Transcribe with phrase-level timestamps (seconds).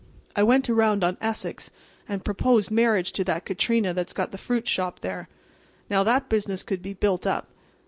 [0.35, 1.69] I went around on Essex
[2.09, 5.29] and proposed marriage to that Catrina that's got the fruit shop there.
[5.91, 7.51] Now, that business could be built up.